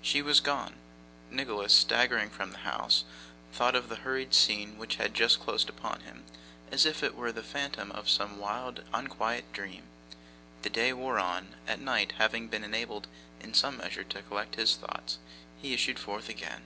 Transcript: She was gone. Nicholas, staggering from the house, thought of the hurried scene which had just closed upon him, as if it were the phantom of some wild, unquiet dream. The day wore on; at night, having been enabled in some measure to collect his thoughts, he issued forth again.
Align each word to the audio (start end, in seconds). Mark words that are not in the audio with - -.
She 0.00 0.22
was 0.22 0.40
gone. 0.40 0.76
Nicholas, 1.30 1.74
staggering 1.74 2.30
from 2.30 2.52
the 2.52 2.58
house, 2.64 3.04
thought 3.52 3.74
of 3.74 3.90
the 3.90 3.96
hurried 3.96 4.32
scene 4.32 4.78
which 4.78 4.96
had 4.96 5.12
just 5.12 5.40
closed 5.40 5.68
upon 5.68 6.00
him, 6.00 6.24
as 6.72 6.86
if 6.86 7.02
it 7.02 7.14
were 7.14 7.32
the 7.32 7.42
phantom 7.42 7.92
of 7.92 8.08
some 8.08 8.38
wild, 8.38 8.82
unquiet 8.94 9.52
dream. 9.52 9.82
The 10.62 10.70
day 10.70 10.94
wore 10.94 11.18
on; 11.18 11.56
at 11.66 11.80
night, 11.82 12.12
having 12.12 12.48
been 12.48 12.64
enabled 12.64 13.08
in 13.42 13.52
some 13.52 13.76
measure 13.76 14.04
to 14.04 14.22
collect 14.22 14.54
his 14.54 14.74
thoughts, 14.74 15.18
he 15.60 15.74
issued 15.74 15.98
forth 15.98 16.30
again. 16.30 16.62